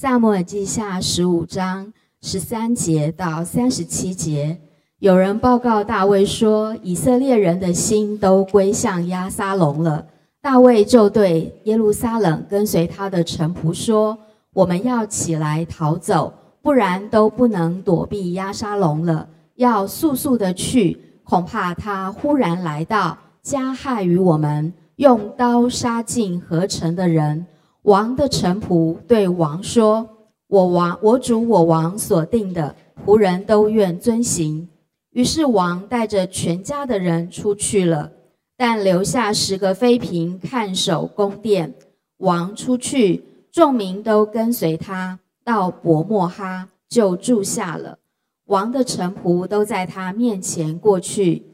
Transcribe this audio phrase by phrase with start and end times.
[0.00, 1.92] 萨母尔记下十五章
[2.22, 4.56] 十三节到三十七节，
[5.00, 10.06] 有人报告大卫说，以色列人的心都归向亚撒龙了。
[10.40, 14.16] 大卫就对耶路撒冷跟随他的臣仆说
[14.54, 19.28] ：“我们要起来逃走，不然都不能躲避亚沙龙了。
[19.56, 27.44] 要速速的去，恐怕他忽然来到，加害于我们，用刀杀尽合成的人。”
[27.82, 30.08] 王的臣仆对王说
[30.48, 32.74] ：“我王，我主，我王所定的
[33.04, 34.68] 仆人都愿遵行。”
[35.12, 38.12] 于是王带着全家的人出去了。
[38.60, 41.74] 但留下十个妃嫔看守宫殿。
[42.16, 43.22] 王出去，
[43.52, 48.00] 众民都跟随他到伯莫哈，就住下了。
[48.46, 51.44] 王的臣仆都在他面前过去。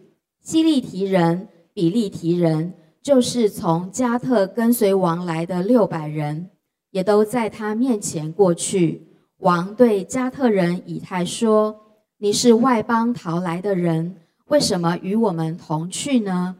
[0.40, 2.72] 希利提人、比利提人，
[3.04, 6.48] 就是从加特跟随王来的六百人，
[6.90, 9.06] 也都在他面前过去。
[9.40, 11.76] 王对加特人以太说
[12.16, 16.56] ：“你是外邦逃来的人，为什么与我们同去呢？”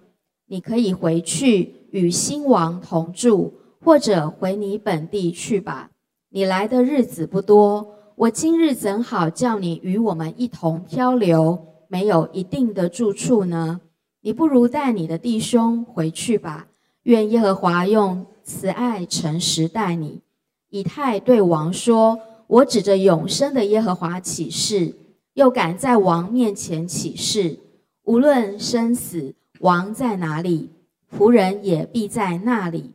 [0.47, 5.93] 你可以回去与新王同住，或者回你本地去吧。
[6.29, 7.87] 你来的日子不多，
[8.17, 11.59] 我今日怎好叫你与我们一同漂流，
[11.89, 13.81] 没有一定的住处呢？
[14.27, 16.67] 你不如带你的弟兄回去吧。
[17.03, 20.23] 愿耶和华用慈爱诚实待你。
[20.71, 24.95] 以太对王说：“我指着永生的耶和华起誓，
[25.35, 27.59] 又敢在王面前起誓，
[28.05, 30.71] 无论生死。”王在哪里，
[31.15, 32.93] 仆人也必在那里。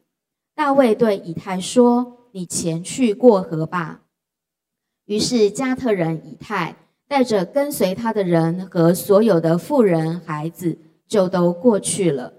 [0.56, 4.02] 大卫对以太说：“你前去过河吧。”
[5.06, 6.76] 于是加特人以太
[7.08, 10.78] 带着跟随他的人和所有的妇人孩子，
[11.10, 12.32] 就都过去了。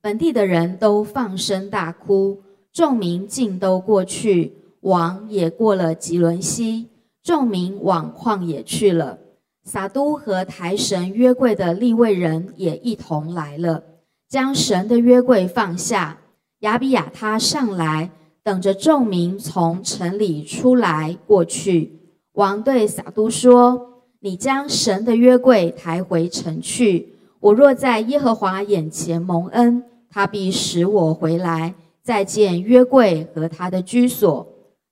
[0.00, 2.40] 本地的人都放声大哭，
[2.72, 4.54] 众民尽都过去。
[4.80, 6.88] 王也过了吉伦西，
[7.22, 9.18] 众民往旷野去了。
[9.64, 13.84] 撒都和台神约柜的立位人也一同来了，
[14.28, 16.18] 将神的约柜放下。
[16.60, 18.10] 亚比亚他上来，
[18.42, 22.00] 等着众民从城里出来过去。
[22.32, 27.14] 王对撒都说：“你将神的约柜抬回城去。
[27.42, 34.46] 我若在耶和华眼前蒙恩，他必使我回来，再见约柜和他的居所。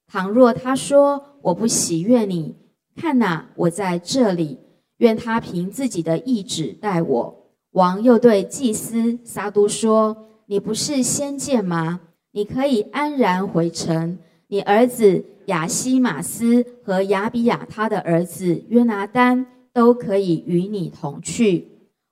[0.09, 2.57] 倘若他说我不喜悦你。”
[3.01, 4.59] 看哪，我在这里，
[4.97, 7.37] 愿他凭自己的意志待我。
[7.71, 12.01] 王又对祭司撒都说：“你不是先见吗？
[12.33, 14.19] 你可以安然回城。
[14.49, 21.69] 你儿子亚西马斯和亚比亚他的儿子约拿丹都可以与你同去。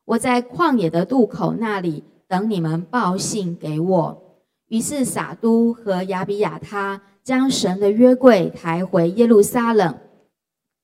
[0.09, 4.23] 我在旷野的渡口那里等你们报信给我。”
[4.69, 9.95] 于是撒都和亚比亚他将神的约柜抬回耶路撒冷。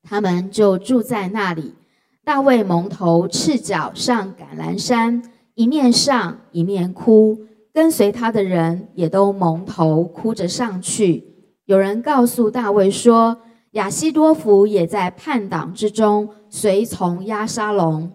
[0.03, 1.75] 他们就住在那里。
[2.23, 5.23] 大卫蒙头赤脚上橄榄山，
[5.55, 7.39] 一面上一面哭，
[7.73, 11.25] 跟随他的人也都蒙头哭着上去。
[11.67, 13.39] 有人告诉大卫说
[13.73, 18.11] ：“亚西多福也在叛党之中，随从押沙龙。”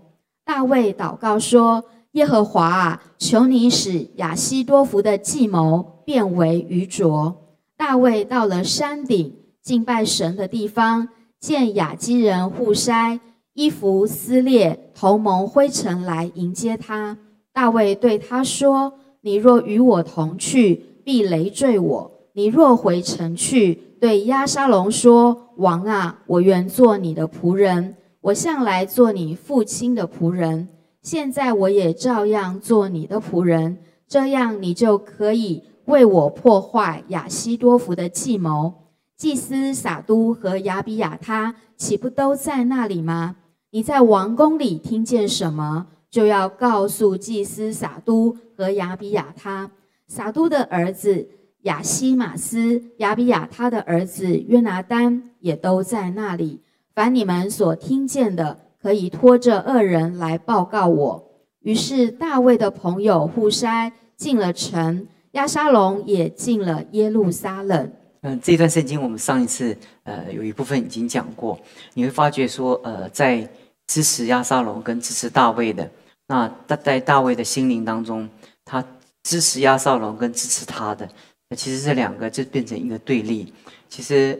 [0.49, 1.83] 大卫祷告说
[2.13, 7.35] ：“耶和华啊，求你使亚西多福的计谋变为愚拙。”
[7.77, 11.09] 大卫到了山顶敬拜神的地方。
[11.39, 13.19] 见雅基人互筛
[13.53, 17.19] 衣服撕裂，头蒙灰尘来迎接他。
[17.53, 30.67] 大卫对他说：“你若与我同去，必累赘我；你若回城去，对押沙龙说：‘王啊，我愿做你的仆人，我向来做你父亲的仆人，
[31.01, 38.73] 现在我也照样做你的仆人。’这样，你就可以为我破坏亚西多福的计谋。”
[39.15, 43.35] 祭司撒都和亚比亚他岂不都在那里吗？
[43.71, 49.71] 你在王宫里听见什么，就要告诉祭司撒都和亚比亚他。
[50.07, 51.27] 撒都的儿子
[51.63, 56.61] 亚西马斯、亚比亚他的儿子约拿丹也都在那里。
[56.99, 61.31] 凡你们所听见的，可以托这恶人来报告我。
[61.61, 67.89] 于是大卫的朋友户筛进了城，亚沙龙也进了耶路撒冷。
[68.23, 69.73] 嗯，这段圣经我们上一次
[70.03, 71.57] 呃有一部分已经讲过，
[71.93, 73.49] 你会发觉说呃在
[73.87, 75.89] 支持亚沙龙跟支持大卫的，
[76.27, 78.29] 那在在大卫的心灵当中，
[78.65, 78.83] 他
[79.23, 81.07] 支持亚沙龙跟支持他的，
[81.49, 83.53] 那其实这两个就变成一个对立。
[83.87, 84.37] 其实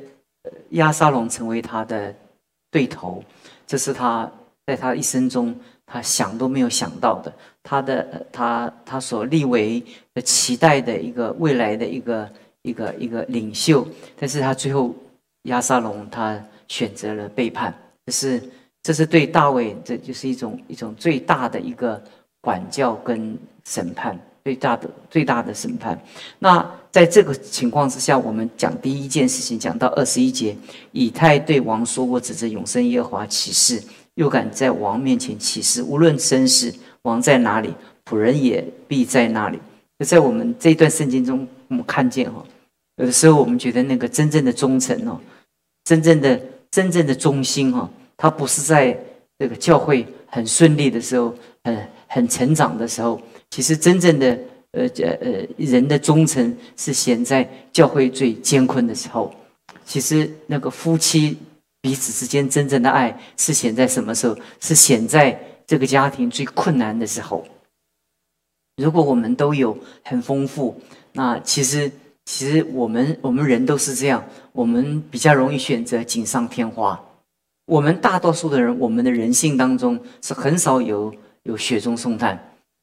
[0.72, 2.14] 亚沙龙成为他的
[2.72, 3.24] 对头，
[3.68, 4.32] 这是他
[4.66, 5.56] 在他一生中
[5.86, 7.34] 他想都没有想到的，
[7.64, 9.84] 他的他他所立为
[10.14, 12.30] 的期待的一个未来的一个。
[12.64, 13.88] 一个一个领袖，
[14.18, 14.94] 但是他最后
[15.44, 16.38] 亚沙龙他
[16.68, 17.74] 选择了背叛，
[18.06, 18.44] 这是
[18.84, 22.04] 这是对大卫，这就是一种一种最大的一个
[22.42, 26.00] 管教跟审判，最大的最大的审判。
[26.40, 30.56] 那在这个情况之下，我们讲第一件事情，讲到二十一节，
[30.92, 33.80] 以太对王说：“我指着永生耶和华起誓，
[34.16, 37.74] 又敢在王面前起誓，无论生死，王在哪里，
[38.06, 39.60] 仆人也必在那里。”
[40.00, 42.44] 就在我们这一段圣经中，我们看见哈。
[42.96, 45.20] 有的时候，我们觉得那个真正的忠诚哦，
[45.84, 46.42] 真正的
[46.72, 47.88] 真正的忠心哈，
[48.18, 48.98] 他不是在
[49.38, 53.22] 这个教会很顺利的时候，很很成长的时候。
[53.50, 54.40] 其实真正的
[54.72, 59.34] 呃呃呃人的忠诚是显在教会最艰困的时候。
[59.86, 61.38] 其实那个夫妻
[61.82, 64.38] 彼此之间真正的爱是显在什么时候？
[64.60, 67.46] 是显在这个家庭最困难的时候。
[68.78, 70.82] 如果我们都有很丰富，
[71.14, 71.92] 那其实。
[72.26, 77.04] 其实我们我们人都是这样，我们比较容易选择锦上添花。
[77.66, 81.12] 我们大多数的人，我们的人性当中是很少有
[81.42, 82.38] 有雪中送炭。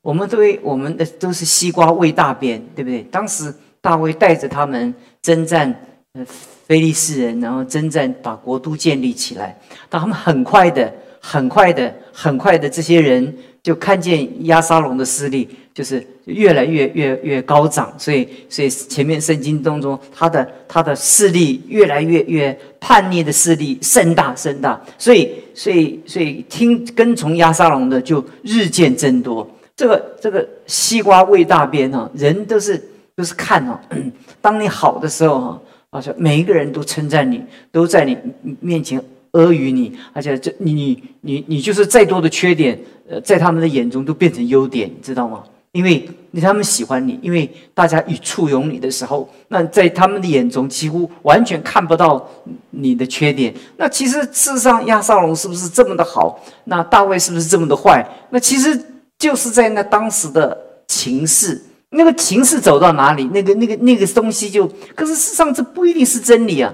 [0.06, 3.00] 我们都我们的都是西瓜喂大便，对不对？
[3.10, 5.74] 当时大卫带着他们征战
[6.12, 6.24] 呃
[6.64, 9.58] 非利士人，然后征战把国都建立起来。
[9.88, 15.48] 但他们很快的、很快的、很快的，这些人就看见亚沙龙的势力。
[15.74, 29.46] 就是越来越越越高涨，所以所以前面圣经当中，他的他的势力越来越越叛逆的势力甚大甚大，所以所以所以听跟从亚沙龙的就日渐增多。
[29.76, 32.82] 这个这个西瓜味大边哈，人都是
[33.14, 33.78] 都是看啊，
[34.40, 38.17] 当你好的时候哈，而且每一个人都称赞你，都在你
[38.61, 38.99] 面前
[39.32, 45.44] 阿谀你，而且这你你你你就是再多的缺点，呃，在他们的眼中都变成优点，你知道吗？
[45.73, 46.08] 因为
[46.40, 52.26] 他们喜欢你，因为大家与簇拥你的时候，那在他们的眼中几乎完全看不到
[52.70, 53.52] 你的缺点。
[53.76, 56.40] 那其实事实上，亚撒龙是不是这么的好？
[56.64, 58.02] 那大卫是不是这么的坏？
[58.31, 58.81] 那其实
[59.18, 61.60] 就是在那当时的情势，
[61.90, 64.66] 那个情势走到哪里，那个那个那个东西就。
[64.94, 66.72] 可是事实上，这不一定是真理啊。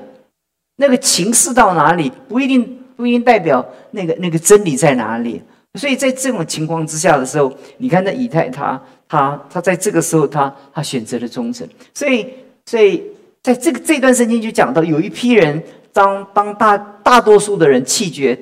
[0.76, 5.40] 那个情势到哪里，不一定不一定代表那个那个真理在哪里。
[5.78, 11.66] 所以在这种情况之下的时候，你看那以太他他他在这个时候他他选择了忠诚。
[11.94, 12.26] 所以
[12.66, 13.02] 所以
[13.42, 15.62] 在这个这段圣经就讲到，有一批人
[15.92, 18.38] 当当大大多数的人弃绝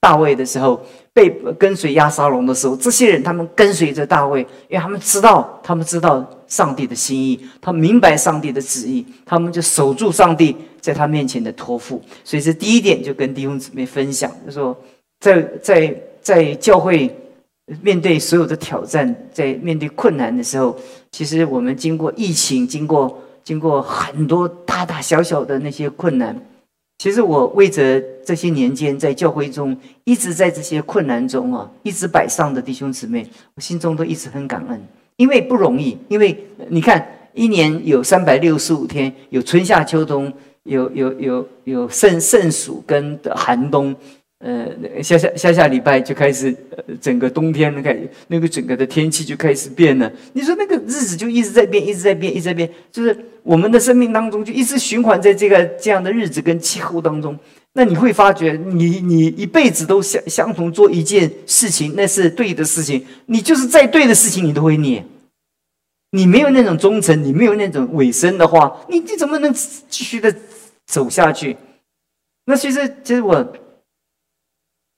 [0.00, 12.02] 大卫的时候，被跟随亚沙龙的时候，这些人他们跟随着大卫，因为他们知道他们知道上帝的心意，他明白上帝的旨意，他们就守住上帝在他面前的托付。
[12.24, 14.76] 所以这第一点就跟弟兄姊妹分享，就说
[15.20, 15.94] 在在。
[16.22, 17.12] 在教会
[17.80, 20.78] 面对所有的挑战，在面对困难的时候，
[21.10, 26.40] 其实我们经过疫情，经过经过很多大大小小的那些困难，
[27.02, 33.26] 其实我为着这些年间在教会中一直在这些困难中啊，一直摆上的弟兄姊妹，
[33.56, 34.80] 我心中都一直很感恩，
[35.16, 37.04] 因为不容易，因为你看
[37.34, 40.32] 一年有三百六十五天，有春夏秋冬，
[40.62, 43.92] 有有有有盛盛暑跟寒冬。
[44.44, 50.12] 呃，下下下下礼拜就开始，呃，整个冬天开始，那个整个的天气就开始变了。
[50.32, 57.38] 你说那个日子就一直在变，一直在变，一直在变，就是我们的生命当中就一直循环在这个这样的日子跟气候当中。
[57.74, 65.06] 那你会发觉，你你一辈子都相相同做一件事情，那是对的事情，你就是再对的事情，你都会念。
[66.10, 70.34] 你没有那种忠诚，你没有那种尾声的话，你你怎么能继续的
[70.84, 71.56] 走下去？
[72.46, 73.52] 那其实，其实我。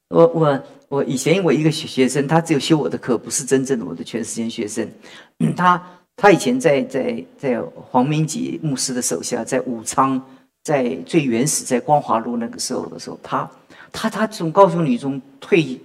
[0.09, 4.89] 我我我以前我一个学学生，他只有修我的课，不是真正的我的全时间学生。
[5.57, 5.83] 他
[6.17, 10.21] 他以前在在在黄明吉牧师的手下，在武昌，
[10.63, 13.51] 在最原始在光华路那个时候的时候，他
[13.91, 15.81] 他他从高雄女中退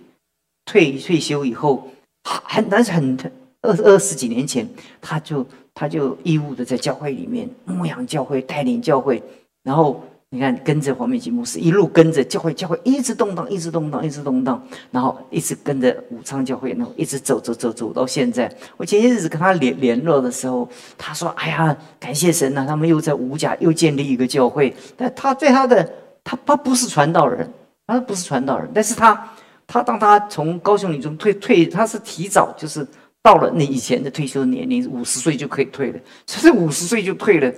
[0.66, 1.90] 退退休以后，
[2.24, 3.18] 很但是很
[3.62, 4.68] 二二十几年前，
[5.02, 9.24] 他就他就义务的在教会里面牧养教会，带领教会，
[9.64, 10.04] 然后。
[10.32, 18.48] 你看，跟着黄美吉牧师一路跟着教会，教会一直动荡，一直动荡，一直动荡，然后一直跟着武昌教会，然后一直走走走走到现在。
[18.78, 20.70] 我前些日子跟他联联络的时候，
[21.00, 25.92] 他说：“哎呀，感谢神呐，他们又在五甲又建立一个教会。”但他对他的
[26.24, 27.52] 他他不是传道人，
[27.88, 29.28] 他不是传道人，但是他
[29.66, 32.86] 他当他从高雄女中退退，他是提早就是。
[33.22, 37.52] 到了你以前的退休年龄，五十岁就可以退了，所以五十岁就退了。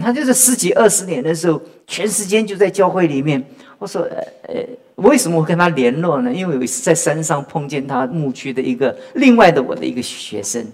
[0.00, 3.42] 他就是十几二十年的时候，全时间就在教会里面。
[3.78, 4.16] 我说，呃
[4.48, 4.66] 呃，
[4.96, 6.32] 为什么我跟他联络呢？
[6.32, 10.64] 因为有一次在山上碰见他牧区的一个另外的我的一个学生，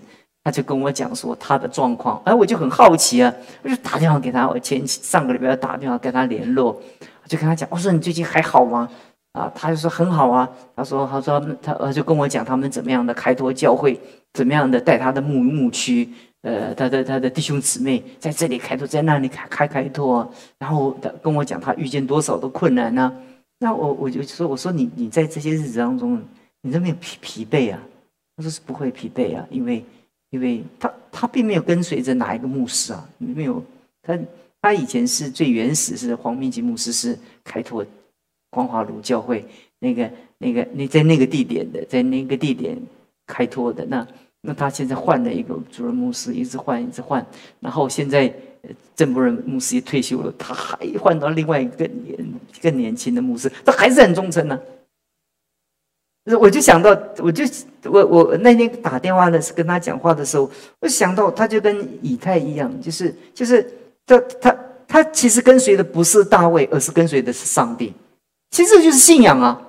[0.44, 6.80] 他就跟我讲说他的状况，哎，我就很好奇啊，我就打电话给他，我前上个礼拜打电话跟他联络，
[7.26, 8.88] 就跟他讲，我说你最近还好吗？
[9.32, 13.98] 啊，他就说很好啊，他说他说他他就跟我讲他们怎么样的开拓教会，
[14.32, 16.08] 怎么样的带他的牧牧区，
[16.42, 23.12] 呃，他的他的弟兄姊妹在这里开拓，在那里开开开拓，然后他跟我讲他遇见多少的困难呢？
[23.58, 26.20] 那我我就说我说你你在这些日子当中，
[26.62, 27.80] 你都没有疲疲惫啊？
[28.36, 29.84] 他说是不会疲惫啊，因为。
[30.32, 33.60] 因为他他并没有跟随着哪一个牧师啊，没有
[34.00, 34.16] 他
[34.62, 37.84] 他以前是最原始是黄明吉牧师是开拓
[38.48, 39.44] 光华路教会
[39.80, 40.08] 那个
[40.38, 42.78] 那个那在那个地点的在那个地点
[43.34, 44.06] 开拓的那
[44.42, 47.24] 那他现在换了一个主任牧师一直换一直换，
[47.60, 48.32] 然后现在
[48.96, 52.18] 郑伯仁牧师也退休了，他还换到另外一个年
[52.60, 54.58] 更年轻的牧师，他还是很忠诚呢。
[56.38, 57.44] 我就想到，我就
[57.84, 63.66] 我我那天打电话的是跟他讲话的时候，我想到他就跟以太一样，就是就是
[64.06, 64.56] 他他
[64.86, 67.92] 他其实跟随的不是大卫，而是跟随的是上帝。
[68.50, 69.60] 其实这就是信仰啊，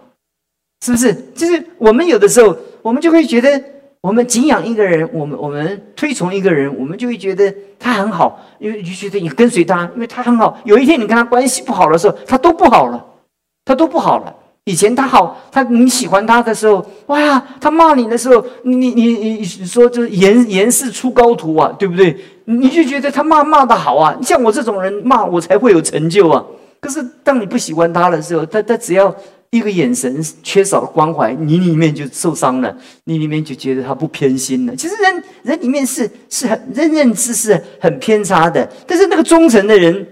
[0.85, 1.13] 是不是？
[1.33, 3.61] 就是我们有的时候，我们就会觉得，
[4.01, 10.57] 我们敬仰一个人，我们我们推崇一个人，我们就会觉得他很好，因为就觉得你跟随他，因为他很好。
[10.63, 13.05] 有一天你跟他关系不好的时候，他都不好了，
[13.65, 14.35] 他都不好了。
[14.65, 17.43] 以前他好，他你喜欢他的时候，哇！
[17.59, 22.15] 他骂你的时候，你你你你说就是严严氏出高徒啊，对不对？
[22.45, 26.45] 你就觉得他骂骂的好啊，像我这种人骂我才会有成就啊。
[26.79, 29.13] 可是当你不喜欢他的时候，他他只要
[29.51, 34.75] 一个眼神缺少了关怀，你里面就受伤了，你里面就觉得他不偏心了。
[34.75, 40.07] 其实人人里面是是很认认知是很偏差的，但是那个忠诚的人，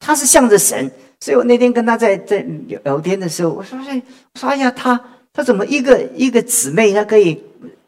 [0.00, 0.90] 他是向着神。
[1.20, 2.44] 所以我那天跟他在在
[2.82, 4.02] 聊天的时候，我说：“哎，
[4.34, 5.00] 我说哎呀，他
[5.32, 7.40] 他怎么一个一个姊妹，他可以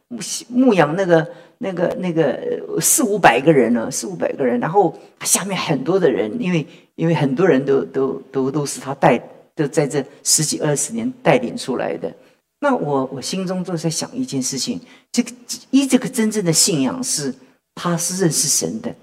[0.06, 1.26] 牧牧养那个
[1.58, 2.38] 那个那个
[2.80, 3.90] 四五百个人呢？
[3.90, 9.20] 四五百个人，然后下面很多的人，因为因为很多人都都都都是他带，
[9.54, 12.12] 都在这十几二十年带领出来的。
[12.60, 14.80] 那我我心中都在想一件事情：
[15.12, 15.30] 这个
[15.70, 17.34] 一这个真正的信仰是，
[17.74, 18.94] 他是认识神的，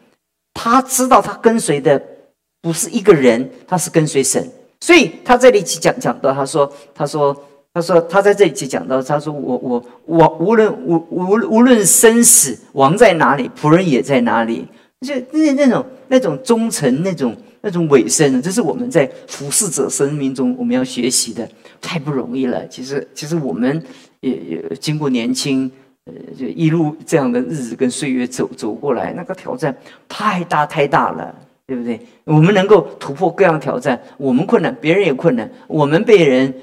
[0.53, 2.01] 他知道他跟随的。”
[2.63, 4.47] 不是一个人，他是跟随神，
[4.81, 7.35] 所以他这里讲讲到，他说，他说，
[7.73, 14.67] 他说，他在这里讲到，他说，我我我无论无无无论生死，王在哪里，仆人也在哪里，
[15.01, 21.47] 就那那种那种忠诚，那种那种尾声，这是我们在服侍者生命中我们要学习的，
[21.79, 22.67] 太不容易了。
[22.67, 23.81] 其实其实我们
[24.19, 25.71] 也也经过年轻，
[26.05, 29.75] 呃，就一路这样的日子跟岁月走走过来，那个挑战
[30.09, 31.35] 太大太大了。
[31.67, 31.99] 对不对？
[32.25, 35.49] 我们能够突破各样挑战，我们困难，别人也困难。
[35.67, 36.53] 我们被人，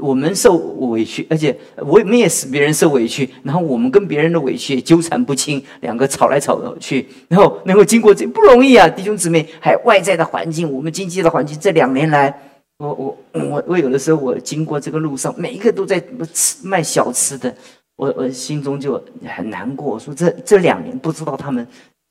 [0.00, 3.28] 我们受委屈，而且我们也使别人受委屈。
[3.44, 9.46] 然后我们跟别人的委屈纠缠不清，两个吵来吵去，然后能够经过这不容易啊，弟兄姊妹。
[9.60, 12.36] 还外在的环境，我们经济的环境，这两年来，
[12.78, 17.54] 我我我我有的时候我经过这个路上，每一个都在吃卖小吃的，
[17.96, 21.66] 我我心中就很难过，说这这两年不知道他们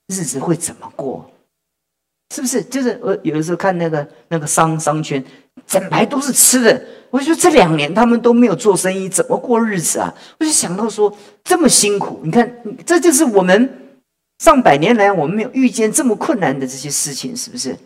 [0.07, 1.29] 日子会怎么过。
[2.33, 2.61] 是不是？
[2.63, 5.23] 就是我有的时候看那个那个商商圈，
[5.67, 6.83] 整排都是吃的。
[7.11, 10.13] 我就说这两年他们都没有做生意，怎么过日子啊？
[10.39, 12.51] 我就想到说这么辛苦，你看，
[12.85, 13.97] 这就是我们
[14.39, 17.77] 上百年来我们没有遇见这么困难的这些事情，是不是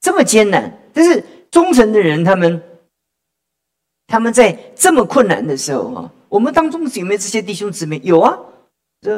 [0.00, 0.72] 这么艰难？
[0.94, 2.62] 但是忠诚的人，他们
[4.06, 8.00] 他们在这么困难的时候啊，我们当中有没有这些弟兄姊妹？
[8.04, 8.38] 有啊。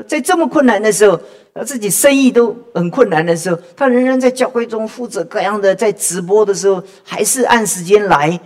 [0.06, 1.18] 在这么困难的时候，
[1.54, 8.38] 他自己生意都很困难的时候，他仍然在教会中负责各样的，在直播的时候还是按时间来，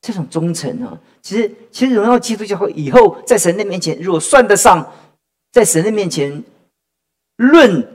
[0.00, 4.90] 这种忠诚啊，其实其实荣耀基督教会以后在神的面前，如果算得上
[5.52, 6.42] 在神的面前
[7.36, 7.86] 论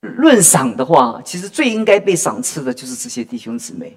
[0.00, 3.94] 论赏的话，其实最应该被赏赐的就是这些弟兄姊妹，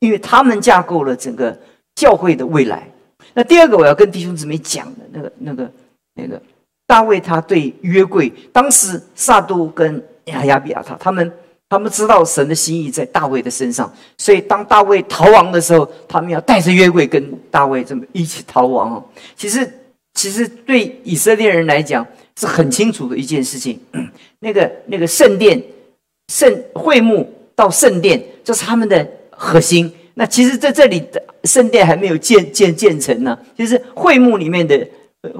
[0.00, 1.58] 因为他们架构了整个
[1.94, 2.86] 教会的未来。
[3.32, 5.72] 那第二个我要跟弟兄姊妹讲的那个那个
[6.14, 6.42] 那个。
[6.90, 11.32] 大卫他对约柜，当时撒都跟亚亚比亚他他们
[11.68, 19.04] 他们知道神的心意在大卫的身上，所以当大卫逃亡的时候，他们要带着约柜跟大卫这么一起逃亡哦。
[19.36, 19.72] 其实
[20.14, 22.04] 其实对以色列人来讲
[22.36, 23.78] 是很清楚的一件事情，
[24.40, 25.62] 那个那个圣殿
[26.32, 29.92] 圣会幕到圣殿，这是他们的核心。
[30.14, 34.84] 那其实在这里的圣殿还没有建建建成呢，就是会幕里面的。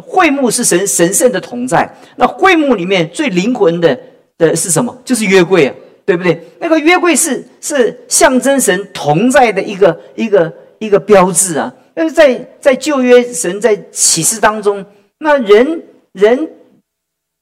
[0.03, 3.99] 会幕是神神圣的同在，那会幕里面最灵魂的
[4.37, 4.97] 的是什么？
[5.05, 6.41] 就是约柜啊，对不对？
[6.59, 11.73] 那个约柜是是象征神同在的一个一个一个标志啊。
[11.95, 14.85] 但是在在旧约神在启示当中，
[15.19, 15.83] 那人
[16.13, 16.49] 人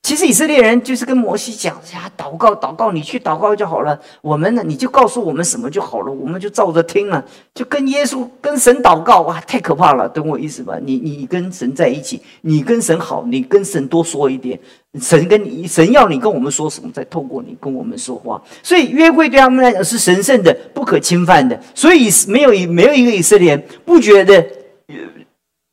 [0.08, 4.00] 其实以色列人就是跟摩西讲呀，祷告祷告，你去祷告就好了。
[4.22, 7.22] 我们呢，你就告诉我们什么就好了，我们就照着听了，
[7.54, 9.20] 就跟耶稣跟神祷告。
[9.20, 10.78] 哇，太可怕了，懂我意思吧？
[10.82, 14.58] 你你跟神在一起，你跟神好，你跟神多说一点。
[14.98, 18.42] 神跟你，神要你跟我们说什么，再透过你跟我们说话。
[18.62, 21.60] 所以约会对他们来讲是神圣的、不可侵犯的。
[21.74, 24.42] 所以没有没有一个以色列人不觉得，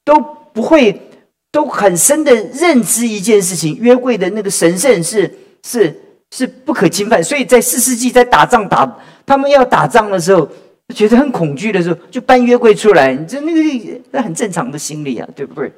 [0.03, 0.19] 都
[0.51, 0.91] 不会。
[1.55, 5.33] 都很深的认知一件事情，约柜的那个神圣是
[5.65, 8.85] 是是不可侵犯，所以在四世纪在打仗打
[9.25, 10.45] 他们要打仗的时候，
[10.93, 15.71] 觉得很恐惧的时候，就搬约柜出来，这那个那很正常的心理啊，对不对？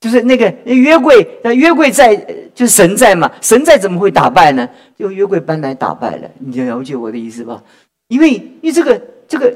[0.00, 2.14] 就是那个约柜，那约柜在
[2.54, 4.68] 就是神在嘛，神在怎么会打败呢？
[4.96, 7.60] 就约柜搬来打败了，你了解我的意思吧？
[8.06, 9.52] 因为因为这个这个，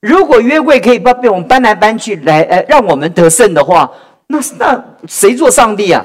[0.00, 3.88] 如果约柜可以把被我们搬来搬去来呃让我们得胜的话。
[4.32, 6.02] 那那谁做上帝啊？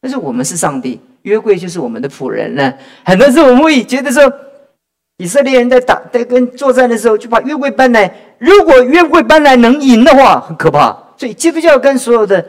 [0.00, 2.72] 但是我们是上帝，约柜就是我们的仆人呢。
[3.04, 4.32] 很多时候我们会觉得说，
[5.18, 8.12] 以色列人在打在跟作战的时候，就把约柜搬来。
[8.38, 10.96] 如果约柜搬来能赢的话，很可怕。
[11.16, 12.44] 所以基督教跟所有的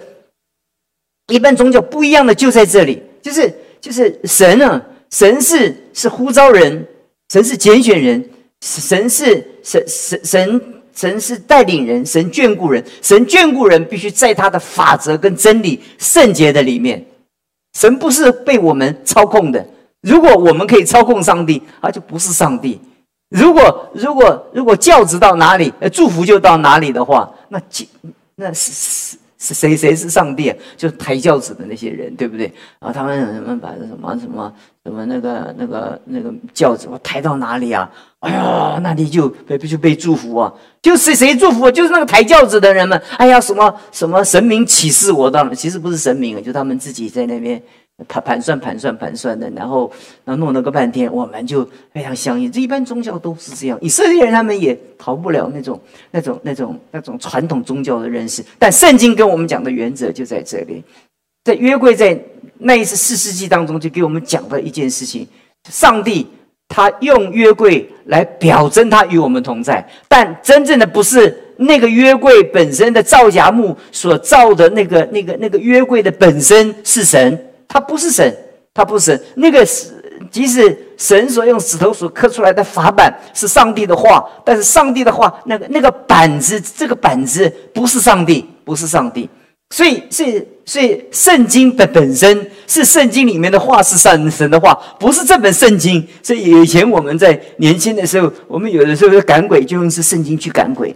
[1.28, 6.88] 一般宗教不一样的就在这里，就是就是神啊，神是是呼召人，
[7.30, 8.30] 神是拣选人，
[8.62, 10.62] 神是神神神。
[10.96, 17.06] 神是带领人，神眷顾人，神眷顾人必须在他的法则跟真理圣洁的里面。
[17.78, 19.64] 神不是被我们操控的。
[20.02, 22.80] 如果我们可以操控上帝，他就不是上帝。
[23.30, 27.62] 如果如果如果教子到哪里，祝福就到哪里的话，那
[28.36, 29.18] 那是是。
[29.38, 29.78] 谁？
[29.78, 30.58] 谁是上帝啊？
[30.76, 32.52] 就是抬轿子的那些人，对不对？
[32.80, 34.52] 啊，他们他们把什么什么
[34.86, 37.92] 什么那个那个那个轿子，我抬到哪里啊？
[38.20, 40.54] 哎呀，那里就被就被祝福啊！
[40.82, 41.70] 就是谁祝福？
[41.72, 43.00] 就是那个抬轿子的人们。
[43.18, 45.54] 哎呀，什么什么神明启示我的？
[45.56, 47.62] 其实不是神明，就他们自己在那边。
[48.10, 49.90] 盘盘算盘算盘算的，然后
[50.26, 52.52] 然后弄了个半天，我们就非常相信。
[52.52, 55.80] 这一般宗教都是这样，以色列人他们也逃不了那种
[56.12, 58.44] 那种那种那种传统宗教的认识。
[58.60, 60.84] 但圣经跟我们讲的原则就在这里，
[61.46, 62.22] 在约柜在
[62.60, 65.28] 那一次四世纪当中，就给我们讲的一件事情：
[65.70, 66.28] 上帝
[66.68, 77.52] 他用约柜来表征他与我们同在，但真正的不是那个约柜本身的造假木所造的那个那个那个约柜的本身是神。
[77.68, 78.34] 他不是神，
[78.74, 79.22] 他不是神。
[79.36, 79.92] 那个是，
[80.30, 89.28] 即使神所用石头所刻出来的法板是上帝的话，但是上帝的话，那个那个板子，这个板子不是上帝，不是上帝。
[89.72, 96.08] 所以，是所以，圣经本本身是圣经里面的话，是上神的话，不是这本圣经。
[96.22, 100.96] 所以以前我们在年轻的时候，我们有的时候赶鬼，就用是圣经去赶鬼。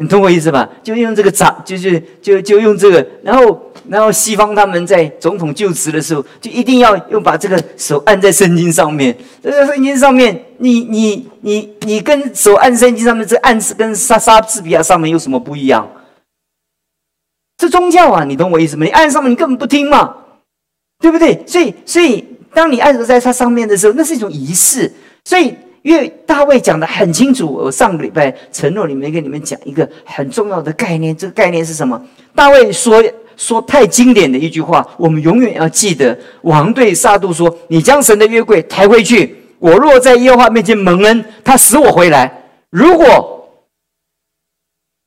[0.00, 0.68] 你懂我意思吧？
[0.82, 9.16] 就用这个杂，就是就就用这个，然后然后西方他们在总统就职的时候，就一定要用把这个手按在圣经上面。
[9.42, 15.90] 这个圣经上面，你你你你跟手按圣经上面，这按是跟莎莎士比亚上面有什么不一样？
[17.58, 18.86] 这宗教啊，你懂我意思吗？
[18.86, 20.16] 你按上面，你根本不听嘛，
[20.98, 21.44] 对不对？
[21.46, 24.90] 所以所以，当你按着在它上面的时候，那是一种仪式，
[25.24, 25.54] 所以。
[25.82, 31.98] 因为大卫讲的很清楚，我上个礼拜承诺里面跟你们讲一个很重要的概念，这个概念是什么？
[32.34, 33.02] 大卫说
[33.36, 36.18] 说太经典的一句话，我们永远要记得。
[36.42, 42.50] 王对撒杜说：“你将神的约柜抬回去，我若在耶和华面前蒙恩，他使我回来。
[42.70, 43.48] 如果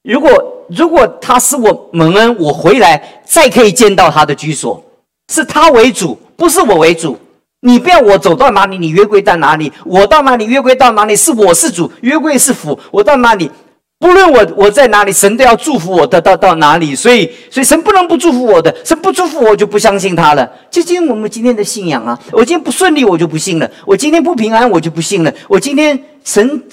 [0.03, 4.83] 如果如果他使我蒙恩，我回来再可以见到他的居所，
[5.31, 7.17] 是他为主，不是我为主。”
[7.63, 11.15] 你不要我走到哪里，你约柜到哪里；我到哪里，约柜到哪里。
[11.15, 12.75] 是我是主，约柜是辅。
[12.89, 13.51] 我到哪里，
[13.99, 16.95] 不论我我在哪里，神都要祝福我的到到哪里。
[16.95, 20.51] 所以，所以神不能不祝福我的，神不祝福我就不相信他了。
[20.71, 26.63] 就今我们今天的信仰啊，我今天不顺利，我就不信了；我今天不平安，我就不信了；我今天神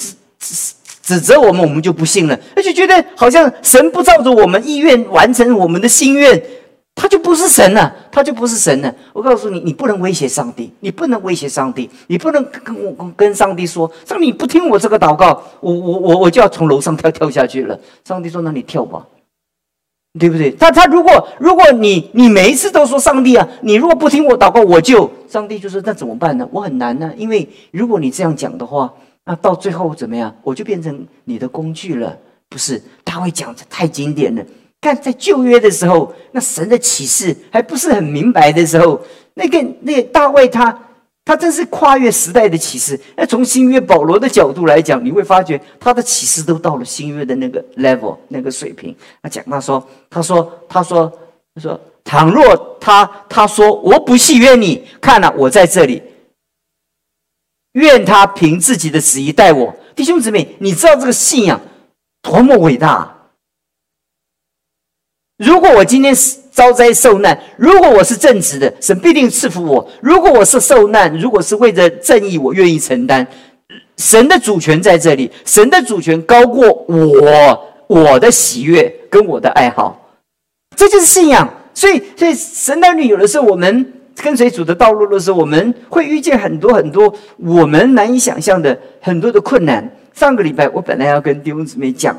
[1.08, 6.42] 指责我们，我们就不信了，而且觉得好像神不照着我们意愿完成我们的心愿。
[6.94, 8.94] 他就不是神了，他就不是神了。
[9.14, 17.80] 我告诉你，你不能威胁上帝，你不能威胁上帝，你不能跟我跟上帝说，上帝不听我这个祷告，我我我我就要从楼上跳跳下去了。
[18.04, 19.06] 上帝说：“那你跳吧，
[20.18, 26.48] 对不对？”他他如果如果你你每一次都说上帝啊，你如果不听我祷告，我就上帝就说那怎么办呢？
[26.50, 28.92] 我很难呢，因为如果你这样讲的话，
[29.28, 30.34] 那到最后怎么样？
[30.42, 32.16] 我就变成你的工具了，
[32.48, 32.82] 不是？
[33.04, 34.42] 他会讲的太经典了。
[34.80, 38.98] 看，在旧约的时候，那神的启示还不是很明白的时候，
[39.34, 40.76] 那个那大卫他
[41.26, 42.98] 他真是跨越时代的启示。
[43.16, 48.96] 那从新约保罗的角度来讲，你会发觉他的启示都到了新约的那个 level 那个水平。
[49.22, 51.12] 他讲他说他说他说
[51.54, 56.02] 他说：“倘若他他说我不喜悦你，看了我在这里，
[57.72, 61.60] 愿他凭自己的旨意待我。”弟兄姊妹，你知道这个信仰
[62.22, 63.14] 多么伟大？
[65.38, 73.26] 如果我今天是遭灾受难，如果我是正直的，神必定赐福我；如果我是受难，如果是为着正义，我愿意承担。
[73.96, 80.10] 神的主权在这里，神的主权高过我我的喜悦跟我的爱好，
[80.76, 81.52] 这就是信仰。
[81.74, 89.90] 所以，所以神的女有的时候，我们跟随主的道路的时候，我们会遇见很多很多我们难以想象的很多的困难。
[90.12, 92.18] 上个礼拜，我本来要跟弟兄姊妹讲。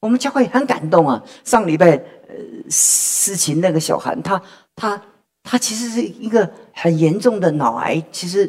[0.00, 1.20] 我们教会很感动啊！
[1.42, 1.92] 上礼拜，
[2.28, 2.34] 呃，
[2.68, 4.40] 思琴那个小韩，他
[4.76, 5.02] 他
[5.42, 8.48] 他其实是一个很严重的脑癌，其实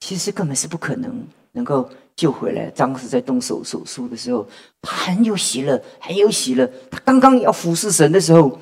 [0.00, 2.70] 其实根本是不可能能够救回来。
[2.76, 4.46] 当时在动手手术的时候，
[4.82, 6.70] 他很有喜乐，很有喜乐。
[6.90, 8.56] 他刚刚要服侍神的时候，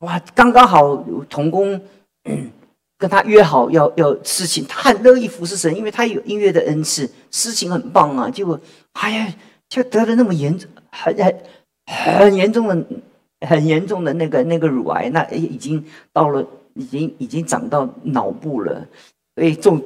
[0.00, 0.96] 哇，刚刚好
[1.28, 1.80] 童工
[2.98, 8.28] 跟他约好要要事情，他很乐意服侍神，因为他有音乐的恩赐，事情很棒啊。
[8.28, 8.60] 结果
[8.92, 9.34] 哎呀，
[9.68, 11.34] 就得了那么严重，很很。
[11.90, 12.84] 很严重的、
[13.46, 15.82] 很严重的那个那个乳癌，那已经
[16.12, 18.86] 到了，已经已经长到脑部了，
[19.38, 19.80] 所以重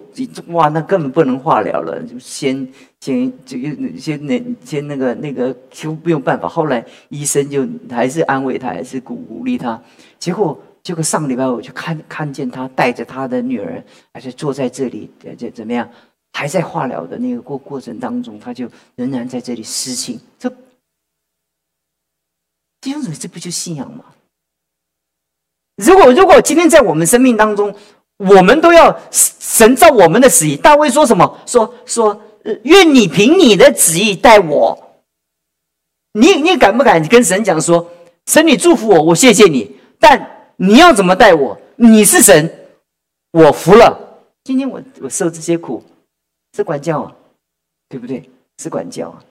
[0.46, 2.66] 哇，那根本不能化疗了，就先
[3.00, 6.48] 先这个先那先那个那个就没有办法。
[6.48, 9.78] 后来医生就还是安慰他，还是鼓鼓励他。
[10.18, 15.86] 结果结果上礼拜我就看看见他带着他的女儿，而且坐在这里，这怎么样？
[16.32, 20.18] 还在化疗的那个过过程当中，他就仍然在这里施情。
[20.38, 20.48] 这。
[22.80, 24.06] 弟兄姊妹，这不就信仰吗？
[25.76, 27.74] 如果如果今天在我们生命当中，
[28.30, 30.56] 我们都要神照我们的旨意。
[30.56, 31.38] 大卫说什么？
[31.46, 32.20] 说说，
[32.62, 34.96] 愿你凭你的旨意待我。
[36.12, 37.90] 你你敢不敢跟神讲说，
[38.26, 39.76] 神你祝福我，我谢谢你。
[39.98, 41.58] 但你要怎么待我？
[41.76, 42.52] 你是神，
[43.32, 43.98] 我服了。
[44.44, 45.82] 今天我我受这些苦，
[46.56, 47.12] 是管教啊，
[47.88, 48.28] 对不对？
[48.62, 49.22] 是管教啊，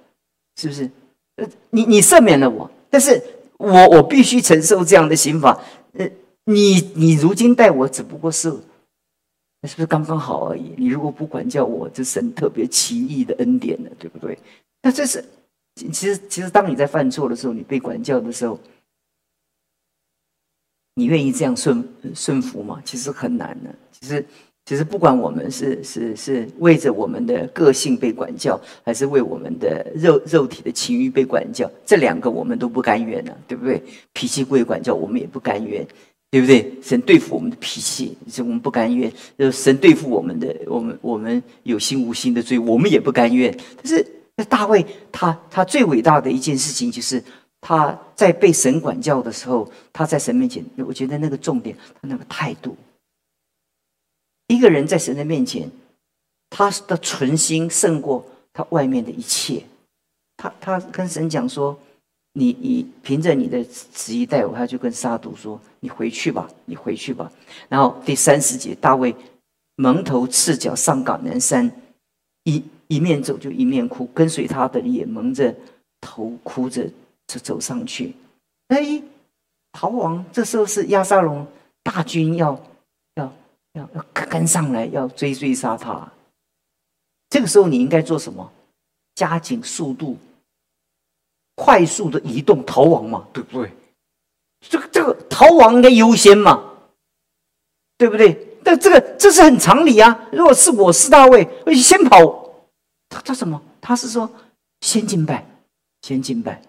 [0.60, 0.90] 是不是？
[1.38, 3.22] 呃，你你赦免了我，但是。
[3.62, 5.56] 我我必须承受这样的刑罚，
[5.94, 6.10] 呃，
[6.46, 8.52] 你你如今待我只不过是，
[9.62, 10.74] 那是不是刚刚好而已？
[10.78, 14.38] 你如果不管教我，这神特别奇异的恩典呢，对不对？
[14.82, 15.24] 那这是，
[15.76, 18.60] 其实其实当你在犯错的时候，你被管教的时候，
[20.95, 22.82] 你愿意这样顺顺服吗？
[22.84, 24.26] 其实很难的，其实。
[24.63, 33.82] 其实不管我们是是是为着我们的个性被管教，还是为我们的肉肉体的情欲被管教，这两个我们都不甘愿呢，对不对？
[34.13, 35.86] 脾气归管教，我们也不甘愿，
[36.32, 36.74] 对不对？
[36.82, 43.56] 神对付我们的脾气，是我们不甘愿；，就神对付我们的，我们我们有心无心的罪，我们也不甘愿。
[43.76, 44.02] 但是
[44.48, 47.22] 大卫他他最伟大的一件事情，就是
[47.60, 52.78] 他在被神管教的时候，他在神面前，我觉得那个重点，他那个态度。
[54.48, 55.70] 一个人在神的面前，
[56.50, 59.63] 他的存心胜过他外面的一切。
[60.38, 61.78] 他他跟神讲说
[62.34, 63.63] ：“你你凭着你的
[63.94, 67.32] 旨意待我。”他就跟沙毒说：“你回去吧，你回去吧。”
[67.70, 69.15] 然后第三十节，大卫
[69.76, 71.72] 蒙头赤脚上冈南山，
[72.44, 75.56] 一一面走就一面哭，跟随他的也蒙着
[76.00, 76.89] 头哭着
[77.28, 78.15] 就走上去。
[78.67, 79.02] 哎，
[79.72, 80.24] 逃亡！
[80.32, 81.46] 这时候是亚沙龙
[81.84, 82.62] 大军要
[83.15, 83.34] 要。
[83.74, 86.12] 要要跟上来，要追追杀他。
[87.30, 88.52] 这个时候你应该做什么？
[89.15, 90.17] 加紧速度，
[91.56, 93.72] 快速的移动逃亡嘛，对不对？
[94.70, 96.64] 这个这个逃亡应该优先嘛，
[97.98, 98.48] 对不对？
[98.64, 100.28] 但这个这是很常理啊。
[100.32, 102.54] 如果是我是大卫，我先跑。
[103.10, 103.62] 他他什么？
[103.82, 104.30] 他是说
[104.82, 105.46] 先敬拜，
[106.02, 106.62] 先敬拜，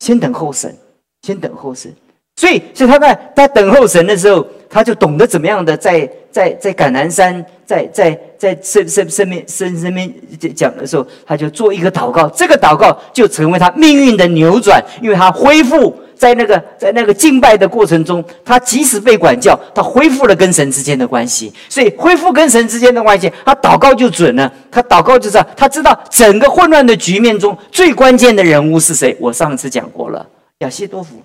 [0.00, 0.76] 先等候神，
[1.22, 1.94] 先等候神。
[2.36, 4.46] 所以，所以他在在等候神的时候。
[4.72, 10.10] 他就懂得怎么样的在在在橄南山，在在在身身身边身身边
[10.56, 24.50] 讲的时候，他就做一个祷告，这个祷告就成为他命运的扭转，因为他恢复在那个在那个敬拜的过程中，他即使被管教，他恢复了跟神之间的关系，所以恢复跟神之间的关系，他祷告就准了。
[24.70, 29.14] 他祷告就是，他知道整个混乱的局面中最关键的人物是谁。
[29.20, 30.26] 我上次讲过了，
[30.60, 31.20] 亚西多夫。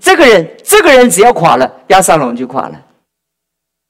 [0.00, 2.80] 这个人，这个人只要垮了，亚沙龙就垮了。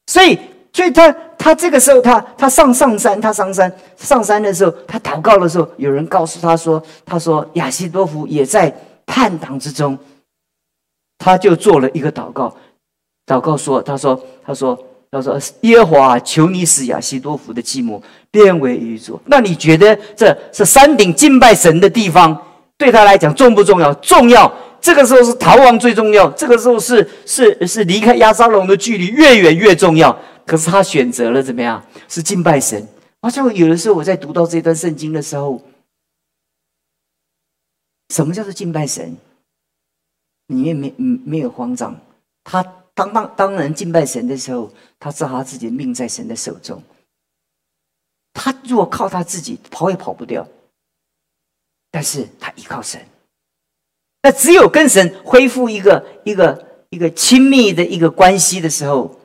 [0.09, 0.39] 所以，
[0.77, 8.71] 所以他他这个时候，他他上上山，他上山上山的时候，他祷告的时候，有人告诉他说：“他说亚西多夫也在
[9.07, 9.99] 叛党之中。”
[11.17, 12.55] 他就做了一个祷告，
[13.27, 14.79] 祷告说：“他说他说
[15.11, 17.99] 他说耶和华求你使亚西多夫的寂寞
[18.31, 19.19] 变为宇宙。
[19.25, 22.39] 那你觉得这是山顶敬拜神的地方，
[22.77, 23.95] 对他来讲重不重要？
[23.95, 24.53] 重要。”
[24.87, 30.17] 这个时候是逃亡最重要，这个时候是是是离开亚沙龙的距离越远越重要。
[30.47, 31.85] 可是他选择了怎么样？
[32.07, 32.87] 是敬拜神。
[33.21, 35.61] 而且有的时候我在读到这段圣经的时候，
[38.11, 39.17] 什么叫做敬拜神？
[40.47, 42.01] 里面没没有慌张。
[42.45, 42.63] 他
[42.95, 46.81] 当当当人敬拜神的时候，他知道他自己的命在神的手中。
[48.35, 50.47] 他如果靠他自己跑也跑不掉，
[51.91, 53.05] 但是他依靠神。
[54.27, 59.21] 那只有跟神恢复一个一个一个亲密的一个关系的时候，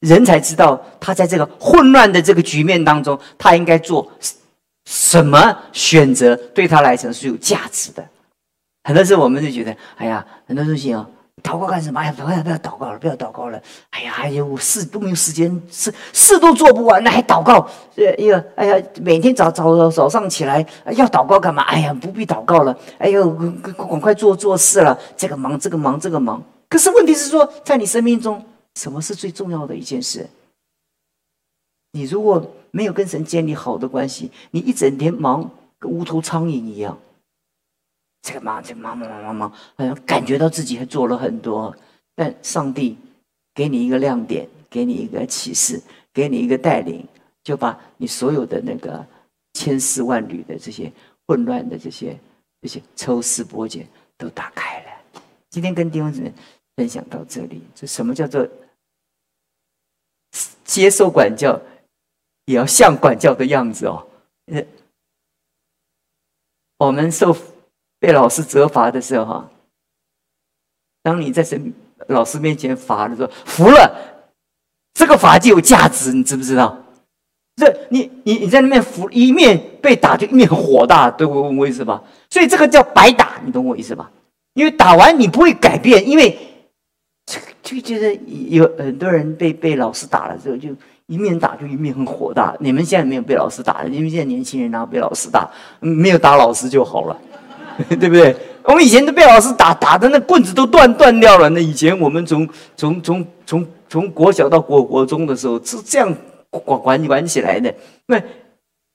[0.00, 4.12] 人才知道他在这个混乱的这个局面当中，他应该做
[4.84, 8.06] 什么选择，对他来讲是有价值的。
[8.84, 11.10] 很多时候我们就觉得，哎呀，很多东西哦。
[11.40, 12.00] 祷告干什么？
[12.00, 13.60] 哎呀，不要不要祷告了，不要祷告了。
[13.90, 17.66] 哎呀，哎呦，事都没有时间，事事都做不完，那还祷告？
[17.96, 21.62] 呃，哎呀，哎呀，每天早早早上起来要祷告干嘛？
[21.64, 22.76] 哎呀，不必祷告了。
[22.98, 23.30] 哎呦，
[23.76, 26.42] 赶快做做事了，这个忙，这个忙，这个忙。
[26.68, 28.42] 可是问题是说，在你生命中，
[28.74, 30.28] 什么是最重要的一件事？
[31.92, 35.50] 你如果没有跟神建立好的关系，你一整天忙，
[35.80, 36.96] 跟无头苍蝇一样。
[38.22, 41.74] 这个忙，这忙忙忙忙忙，好像感觉到自己还做了很多，
[42.14, 42.98] 但上帝
[43.54, 45.80] 给你一个亮点，给你一个启示，
[46.12, 47.06] 给你一个带领，
[47.42, 49.04] 就把你所有的那个
[49.54, 50.92] 千丝万缕的这些
[51.26, 52.14] 混乱的这些
[52.60, 55.22] 这些抽丝剥茧都打开了。
[55.48, 56.30] 今天跟弟兄姊妹
[56.76, 58.46] 分享到这里，这什么叫做
[60.62, 61.58] 接受管教，
[62.44, 64.06] 也要像管教的样子哦。
[64.52, 64.62] 呃，
[66.76, 67.34] 我们受。
[68.00, 69.50] 被老师责罚的时候，哈，
[71.02, 71.72] 当你在神
[72.08, 73.94] 老师面前罚的时候，服了，
[74.94, 76.76] 这个罚就有价值，你知不知道？
[77.56, 82.02] 这你你你在那边服，一面被打就一面火大，懂我我意思吧？
[82.30, 84.10] 所以这个叫白打，你懂我意思吧？
[84.54, 86.38] 因为打完你不会改变，因为
[87.62, 88.14] 就觉得
[88.48, 90.70] 有很多人被被老师打了之后，就
[91.06, 92.56] 一面打就一面很火大。
[92.60, 97.20] 你们现在没有被老师打，因为现在年轻人然后被老师打，没有打老师就好了。
[97.98, 98.34] 对不对？
[98.62, 101.48] 我们以前都被老师打，打的那棍子都断断掉了。
[101.50, 106.14] 那以前我们从从从从从国小到国国中的时候是这样
[106.50, 107.74] 管管管起来的。
[108.06, 108.20] 那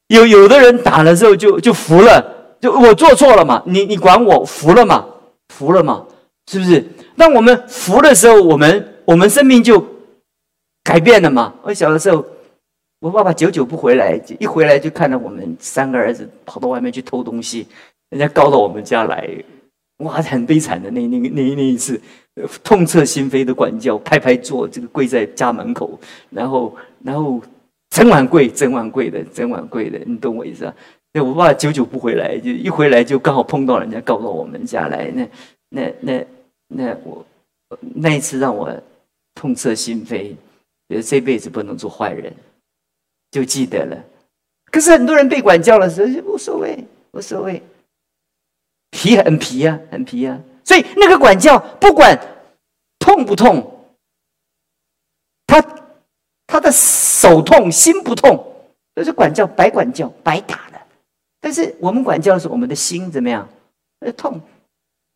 [0.08, 2.24] 有有的人打了之后就就服了，
[2.62, 5.04] 就我做错了嘛，你你管我服了嘛，
[5.50, 6.06] 服了嘛，
[6.50, 6.86] 是不是？
[7.16, 9.84] 那我们服的时候，我们我们生命就
[10.84, 11.54] 改变了嘛。
[11.64, 12.24] 我小的时候，
[13.00, 17.68] 我爸爸久久不回来，一回来就看到我们三个儿子跑到外面去偷东西。
[18.10, 19.28] 人家告到我们家来，
[19.98, 22.00] 哇，很悲惨的那那个那那一次，
[22.64, 27.42] 痛彻心扉的管教，拍拍桌，这个跪在家门口，然后然后
[27.90, 30.76] 整晚跪，整晚跪的，整晚跪的，你懂我意思啊？
[31.14, 35.30] 那我爸久久不回来，就一回来就刚好碰到人家告到我们家来，那
[35.70, 36.28] 那那
[36.68, 37.26] 那我
[37.80, 38.70] 那一次让我
[39.34, 40.36] 痛彻心扉，
[40.90, 42.34] 觉得这辈子不能做坏人，
[43.32, 43.98] 就记得了。
[44.72, 47.62] 可是很多人被管教的时候无所谓，无所谓。
[48.96, 52.18] 皮很皮呀，很皮呀，所以那个管教不管
[52.98, 53.90] 痛不痛，
[55.46, 55.62] 他
[56.48, 60.82] 他的手痛心不痛，就是管教白管教白打的。
[61.42, 63.46] 但是我们管教的时候，我们的心怎么样？
[64.00, 64.40] 呃，痛。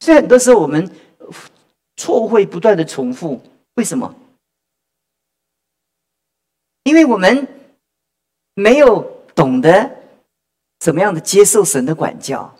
[0.01, 0.93] 所以很多时候我们
[1.95, 3.41] 错误会不断的重复，
[3.75, 4.13] 为什么？
[6.83, 7.47] 因为我们
[8.55, 9.01] 没有
[9.33, 9.89] 懂得
[10.79, 12.53] 怎么样的接受神的管教。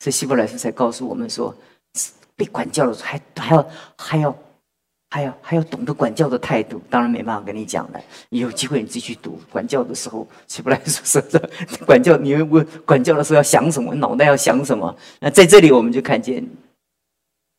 [0.00, 1.54] 所以希伯来书才告诉我们说，
[2.34, 4.38] 被管教的时候还还要还要
[5.10, 6.80] 还要还要懂得管教的态度。
[6.90, 9.38] 当然没办法跟你讲了，你有机会你自己去读。
[9.50, 11.50] 管教的时候，希伯来书说的
[11.86, 14.96] 管教，你问管教的时候要想什么，脑袋要想什么。
[15.20, 16.44] 那在这里我们就看见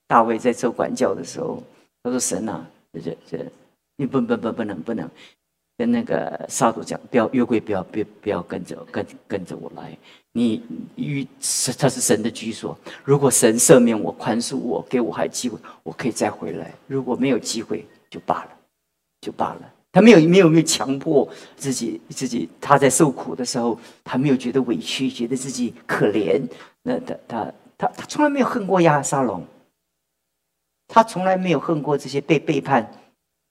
[0.07, 1.63] 大卫在做管教的时候，
[2.03, 3.45] 他说：“神啊，这这这，
[3.97, 5.07] 你不不不不能不能。”
[5.77, 9.97] 跟那个沙土讲，不要约柜，不要别不要跟着跟跟着我来。
[10.33, 10.63] 你
[10.95, 12.77] 与是他是神的居所。
[13.03, 16.73] 如果神赦免我、宽恕我、给我还机会，我可以再回来。
[16.87, 18.49] 如果没有机会，就罢了，
[19.19, 19.73] 就罢了。
[19.91, 22.47] 他没有没有没有强迫自己自己。
[22.61, 26.41] 他在受苦的时候，他没有觉得委屈，觉得自己可怜。
[26.81, 29.45] 那他他他他从来没有恨过亚沙龙，
[30.87, 32.89] 他从来没有恨过这些被背叛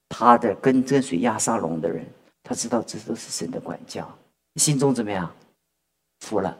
[0.08, 2.06] 他的跟跟随亚沙龙的人。
[2.42, 4.10] 他知道这都是神的管教，
[4.56, 5.30] 心中怎么样？
[6.20, 6.56] 服了。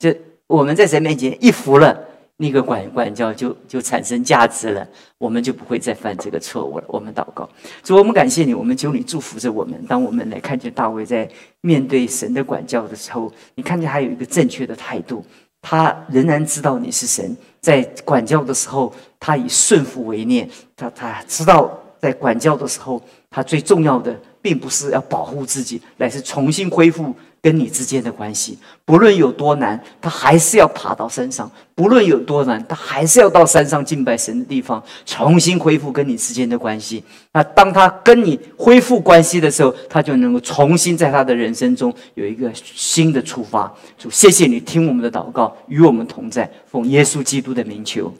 [0.00, 0.12] 就
[0.48, 1.96] 我们在神面前一服了，
[2.38, 6.84] 那个管管教就就产生价值了，我们就不会再犯这个错误了。
[6.88, 7.46] 我们祷告，
[7.82, 9.78] 主，我们感谢你，我们求你祝福着我们。
[9.86, 11.28] 当我们来看见大卫在
[11.60, 15.22] 面对神的管教的时候，你看见他有一个正确的态度，
[15.60, 20.48] 他仍然知道你是神，在管教的时候，他以顺服为念。
[20.74, 27.14] 他他知道，在管教的时候，他最重要的并不是要保护自己，乃是重新恢复。
[27.42, 37.02] 跟你之间的关系，不论有多难，他还是要爬到山上；不论有多难，他还是要到山上敬拜神的地方，重新恢复跟你之间的关系。
[37.32, 43.74] 那当他跟你恢复关系的时候，他就能够重新在他的人生中有一个新的出发。
[43.96, 48.12] 主，谢谢你听我们的祷告，与我们同在，奉耶稣基督的名求。